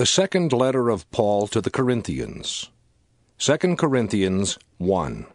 [0.00, 2.70] The second letter of Paul to the Corinthians.
[3.36, 5.26] 2 Corinthians 1.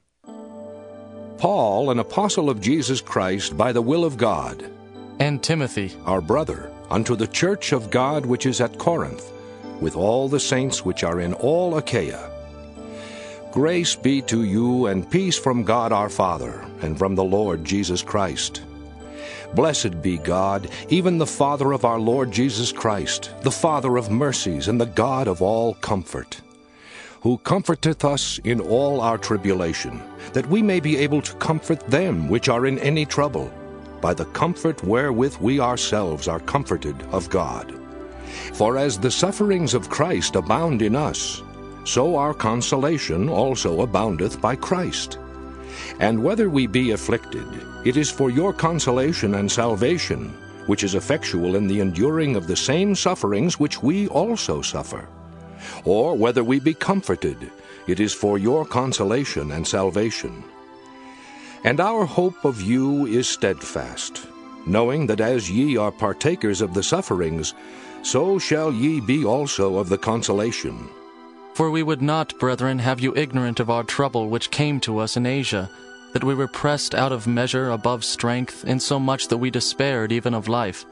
[1.37, 4.67] Paul, an apostle of Jesus Christ by the will of God,
[5.19, 9.31] and Timothy, our brother, unto the church of God which is at Corinth,
[9.81, 12.31] with all the saints which are in all Achaia.
[13.51, 18.01] Grace be to you and peace from God our Father, and from the Lord Jesus
[18.01, 18.63] Christ.
[19.55, 24.67] Blessed be God, even the Father of our Lord Jesus Christ, the Father of mercies
[24.67, 26.41] and the God of all comfort,
[27.21, 30.03] who comforteth us in all our tribulation,
[30.33, 33.49] that we may be able to comfort them which are in any trouble,
[34.01, 37.73] by the comfort wherewith we ourselves are comforted of God.
[38.53, 41.41] For as the sufferings of Christ abound in us,
[41.85, 45.17] so our consolation also aboundeth by Christ.
[45.99, 47.47] And whether we be afflicted,
[47.85, 50.29] it is for your consolation and salvation,
[50.67, 55.07] which is effectual in the enduring of the same sufferings which we also suffer.
[55.83, 57.51] Or whether we be comforted,
[57.87, 60.43] it is for your consolation and salvation.
[61.63, 64.27] And our hope of you is steadfast,
[64.65, 67.53] knowing that as ye are partakers of the sufferings,
[68.01, 70.89] so shall ye be also of the consolation.
[71.55, 75.15] For we would not, brethren, have you ignorant of our trouble which came to us
[75.15, 75.69] in Asia
[76.11, 80.49] that we were pressed out of measure above strength, insomuch that we despaired even of
[80.49, 80.85] life.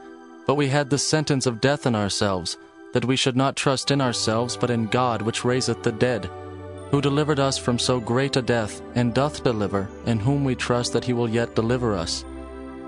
[0.46, 2.58] But we had the sentence of death in ourselves,
[2.92, 6.30] that we should not trust in ourselves, but in God which raiseth the dead,
[6.90, 10.92] who delivered us from so great a death, and doth deliver, in whom we trust
[10.92, 12.24] that he will yet deliver us.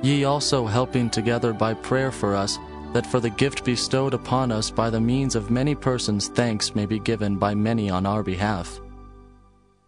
[0.03, 2.59] Ye also helping together by prayer for us,
[2.97, 6.87] that for the gift bestowed upon us by the means of many persons thanks may
[6.87, 8.81] be given by many on our behalf.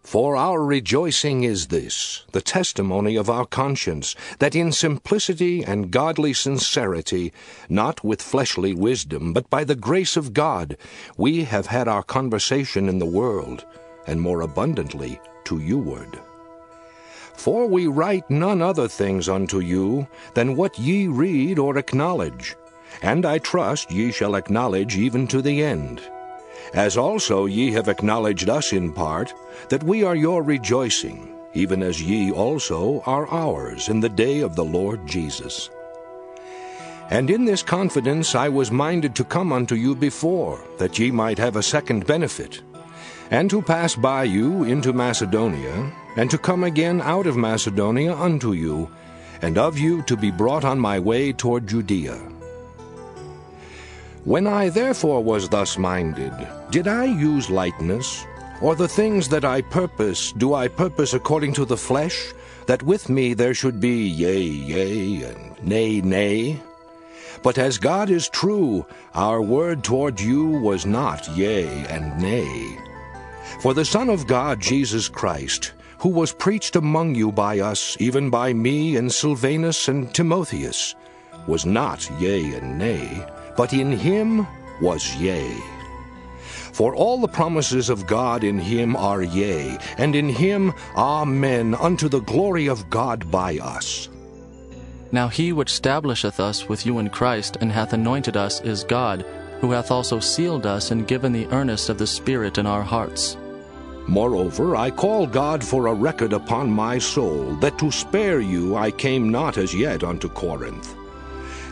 [0.02, 6.34] For our rejoicing is this, the testimony of our conscience, that in simplicity and godly
[6.34, 7.32] sincerity,
[7.70, 10.76] not with fleshly wisdom, but by the grace of God,
[11.16, 13.64] we have had our conversation in the world,
[14.06, 16.20] and more abundantly to youward.
[17.32, 22.54] For we write none other things unto you than what ye read or acknowledge,
[23.02, 26.00] and I trust ye shall acknowledge even to the end
[26.74, 29.32] as also ye have acknowledged us in part,
[29.68, 34.54] that we are your rejoicing, even as ye also are ours in the day of
[34.54, 35.70] the Lord Jesus.
[37.10, 41.38] And in this confidence I was minded to come unto you before, that ye might
[41.38, 42.60] have a second benefit,
[43.30, 48.52] and to pass by you into Macedonia, and to come again out of Macedonia unto
[48.52, 48.90] you,
[49.40, 52.37] and of you to be brought on my way toward Judea
[54.28, 56.34] when I therefore was thus minded,
[56.68, 58.26] did I use lightness?
[58.60, 62.34] Or the things that I purpose, do I purpose according to the flesh,
[62.66, 66.60] that with me there should be yea, yea, and nay, nay?
[67.42, 68.84] But as God is true,
[69.14, 72.76] our word toward you was not yea and nay.
[73.60, 78.28] For the Son of God, Jesus Christ, who was preached among you by us, even
[78.28, 80.94] by me and Silvanus and Timotheus,
[81.46, 83.24] was not yea and nay,
[83.58, 84.46] but in him
[84.80, 85.52] was yea.
[86.72, 92.08] For all the promises of God in him are yea, and in him amen unto
[92.08, 94.10] the glory of God by us.
[95.10, 99.26] Now he which stablisheth us with you in Christ, and hath anointed us, is God,
[99.60, 103.36] who hath also sealed us and given the earnest of the Spirit in our hearts.
[104.06, 108.92] Moreover, I call God for a record upon my soul, that to spare you I
[108.92, 110.94] came not as yet unto Corinth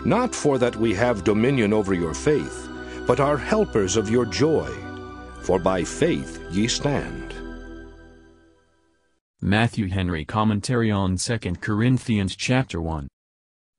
[0.07, 2.69] not for that we have dominion over your faith,
[3.09, 4.71] but are helpers of your joy.
[5.41, 7.35] For by faith ye stand.
[9.41, 13.09] Matthew Henry Commentary on 2 Corinthians chapter 1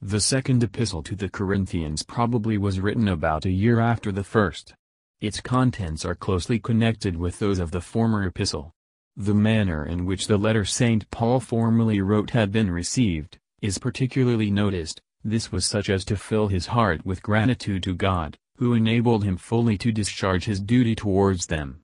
[0.01, 4.73] The second epistle to the Corinthians probably was written about a year after the first.
[5.21, 8.73] Its contents are closely connected with those of the former epistle.
[9.15, 11.09] The manner in which the letter St.
[11.09, 16.47] Paul formerly wrote had been received, is particularly noticed, this was such as to fill
[16.47, 21.47] his heart with gratitude to God, who enabled him fully to discharge his duty towards
[21.47, 21.81] them.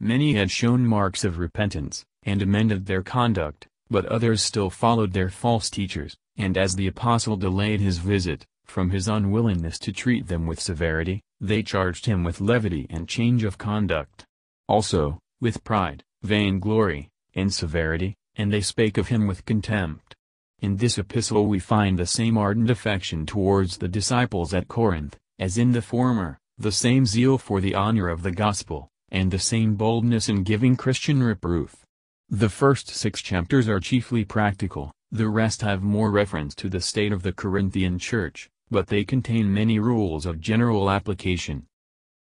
[0.00, 5.28] Many had shown marks of repentance, and amended their conduct, but others still followed their
[5.28, 10.46] false teachers, and as the apostle delayed his visit, from his unwillingness to treat them
[10.46, 14.24] with severity, they charged him with levity and change of conduct.
[14.68, 20.15] Also, with pride, vainglory, and severity, and they spake of him with contempt.
[20.60, 25.58] In this epistle we find the same ardent affection towards the disciples at Corinth, as
[25.58, 29.74] in the former, the same zeal for the honor of the gospel, and the same
[29.74, 31.84] boldness in giving Christian reproof.
[32.30, 37.12] The first six chapters are chiefly practical, the rest have more reference to the state
[37.12, 41.66] of the Corinthian church, but they contain many rules of general application.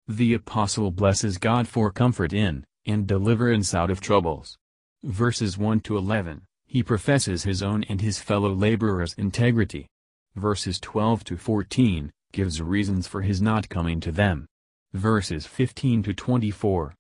[0.07, 4.57] The apostle blesses God for comfort in, and deliverance out of troubles.
[5.04, 9.88] Verses 1 to 11, he professes his own and his fellow laborers' integrity.
[10.35, 14.45] Verses 12 to 14, gives reasons for his not coming to them.
[14.94, 16.94] Verses 15 to 24.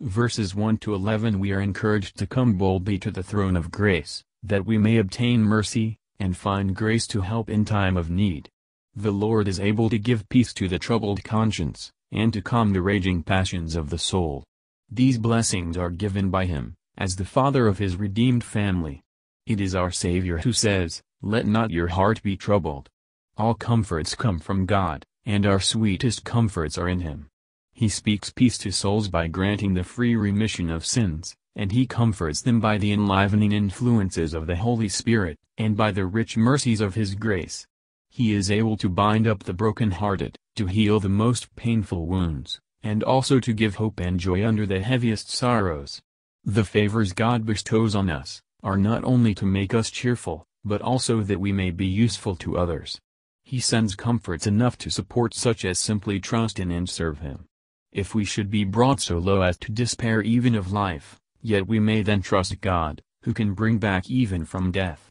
[0.00, 4.22] Verses 1 to 11 we are encouraged to come boldly to the throne of grace,
[4.42, 8.48] that we may obtain mercy, and find grace to help in time of need.
[8.94, 12.82] The Lord is able to give peace to the troubled conscience, and to calm the
[12.82, 14.44] raging passions of the soul.
[14.90, 19.02] These blessings are given by Him, as the Father of His redeemed family.
[19.46, 22.88] It is our Savior who says, Let not your heart be troubled.
[23.36, 27.28] All comforts come from God, and our sweetest comforts are in Him.
[27.72, 32.42] He speaks peace to souls by granting the free remission of sins, and He comforts
[32.42, 36.96] them by the enlivening influences of the Holy Spirit, and by the rich mercies of
[36.96, 37.64] His grace.
[38.10, 43.04] He is able to bind up the broken-hearted, to heal the most painful wounds, and
[43.04, 46.02] also to give hope and joy under the heaviest sorrows.
[46.48, 51.20] The favors God bestows on us, are not only to make us cheerful, but also
[51.20, 52.98] that we may be useful to others.
[53.44, 57.44] He sends comforts enough to support such as simply trust in and serve Him.
[57.92, 61.80] If we should be brought so low as to despair even of life, yet we
[61.80, 65.10] may then trust God, who can bring back even from death.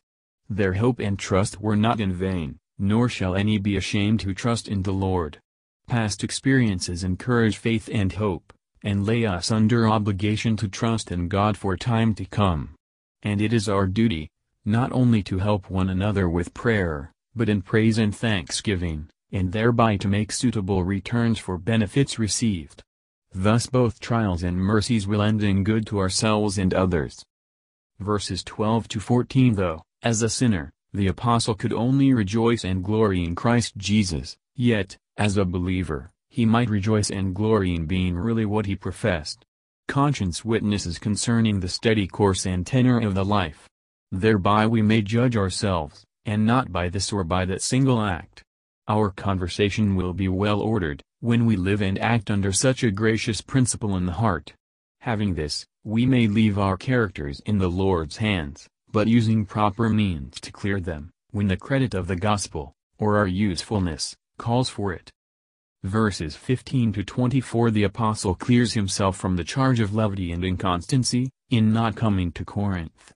[0.50, 4.68] Their hope and trust were not in vain, nor shall any be ashamed who trust
[4.68, 5.38] in the Lord.
[5.86, 8.54] Past experiences encourage faith and hope,
[8.84, 12.76] and lay us under obligation to trust in God for time to come.
[13.24, 14.30] And it is our duty,
[14.66, 19.98] not only to help one another with prayer, but in praise and thanksgiving, and thereby
[19.98, 22.84] to make suitable returns for benefits received.
[23.34, 27.24] Thus both trials and mercies will end in good to ourselves and others.
[28.00, 33.24] Verses 12 to 14 Though, as a sinner, the apostle could only rejoice and glory
[33.24, 38.46] in Christ Jesus, yet, as a believer, he might rejoice and glory in being really
[38.46, 39.44] what he professed.
[39.88, 43.68] Conscience witnesses concerning the steady course and tenor of the life.
[44.12, 48.44] Thereby we may judge ourselves, and not by this or by that single act.
[48.88, 53.42] Our conversation will be well ordered, when we live and act under such a gracious
[53.42, 54.54] principle in the heart.
[55.02, 60.40] Having this, we may leave our characters in the Lord's hands, but using proper means
[60.42, 65.12] to clear them, when the credit of the gospel, or our usefulness, calls for it.
[65.84, 71.30] Verses 15 to 24 The Apostle clears himself from the charge of levity and inconstancy,
[71.52, 73.14] in not coming to Corinth.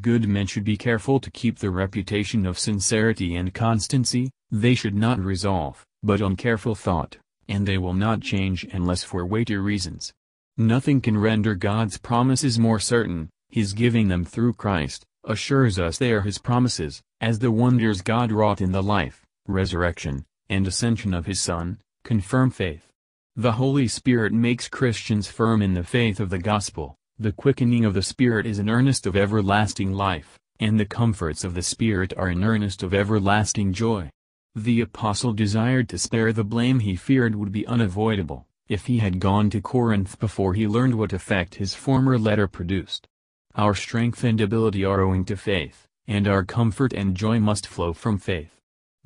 [0.00, 4.94] Good men should be careful to keep the reputation of sincerity and constancy, they should
[4.94, 7.16] not resolve, but on careful thought,
[7.48, 10.12] and they will not change unless for weighty reasons.
[10.56, 16.12] Nothing can render God's promises more certain, his giving them through Christ, assures us they
[16.12, 21.26] are his promises, as the wonders God wrought in the life, resurrection, and ascension of
[21.26, 22.86] his Son, confirm faith.
[23.34, 27.94] The Holy Spirit makes Christians firm in the faith of the gospel, the quickening of
[27.94, 32.28] the Spirit is an earnest of everlasting life, and the comforts of the Spirit are
[32.28, 34.08] an earnest of everlasting joy.
[34.54, 39.18] The apostle desired to spare the blame he feared would be unavoidable, if he had
[39.18, 43.08] gone to Corinth before he learned what effect his former letter produced.
[43.56, 47.92] Our strength and ability are owing to faith, and our comfort and joy must flow
[47.92, 48.55] from faith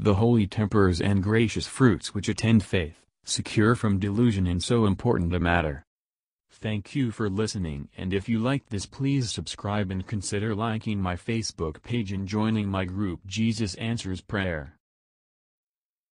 [0.03, 5.35] the holy tempers and gracious fruits which attend faith, secure from delusion in so important
[5.35, 5.85] a matter.
[6.51, 11.17] Thank you for listening and if you liked this please subscribe and consider liking my
[11.17, 14.80] Facebook page and joining my group Jesus Answers Prayer.